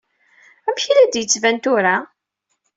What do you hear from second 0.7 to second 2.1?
i la d-yettban tura?